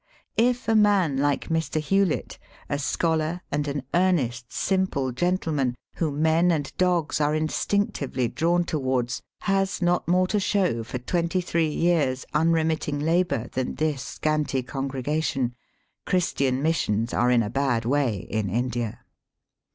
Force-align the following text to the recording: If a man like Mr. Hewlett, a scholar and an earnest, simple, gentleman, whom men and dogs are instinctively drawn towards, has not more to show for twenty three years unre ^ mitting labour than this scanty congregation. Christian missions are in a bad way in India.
If 0.39 0.67
a 0.67 0.73
man 0.75 1.17
like 1.17 1.49
Mr. 1.49 1.79
Hewlett, 1.79 2.39
a 2.67 2.79
scholar 2.79 3.41
and 3.51 3.67
an 3.67 3.83
earnest, 3.93 4.51
simple, 4.51 5.11
gentleman, 5.11 5.75
whom 5.97 6.23
men 6.23 6.49
and 6.49 6.75
dogs 6.77 7.21
are 7.21 7.35
instinctively 7.35 8.27
drawn 8.27 8.63
towards, 8.63 9.21
has 9.41 9.79
not 9.79 10.07
more 10.07 10.25
to 10.29 10.39
show 10.39 10.83
for 10.83 10.97
twenty 10.97 11.39
three 11.39 11.69
years 11.69 12.25
unre 12.33 12.61
^ 12.63 12.65
mitting 12.65 12.99
labour 12.99 13.49
than 13.49 13.75
this 13.75 14.01
scanty 14.01 14.63
congregation. 14.63 15.53
Christian 16.07 16.63
missions 16.63 17.13
are 17.13 17.29
in 17.29 17.43
a 17.43 17.49
bad 17.51 17.85
way 17.85 18.21
in 18.27 18.49
India. 18.49 19.01